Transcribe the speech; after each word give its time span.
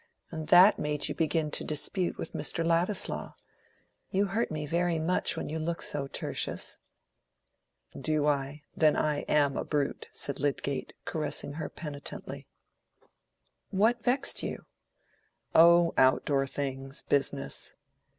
And 0.31 0.47
that 0.47 0.79
made 0.79 1.07
you 1.09 1.13
begin 1.13 1.51
to 1.51 1.63
dispute 1.63 2.17
with 2.17 2.33
Mr. 2.33 2.65
Ladislaw. 2.65 3.35
You 4.09 4.25
hurt 4.25 4.49
me 4.49 4.65
very 4.65 4.97
much 4.97 5.37
when 5.37 5.47
you 5.47 5.59
look 5.59 5.83
so, 5.83 6.07
Tertius." 6.07 6.79
"Do 7.91 8.25
I? 8.25 8.63
Then 8.75 8.95
I 8.95 9.19
am 9.29 9.55
a 9.55 9.63
brute," 9.63 10.09
said 10.11 10.39
Lydgate, 10.39 10.93
caressing 11.05 11.53
her 11.53 11.69
penitently. 11.69 12.47
"What 13.69 14.03
vexed 14.03 14.41
you?" 14.41 14.65
"Oh, 15.53 15.93
outdoor 15.99 16.47
things—business." 16.47 17.73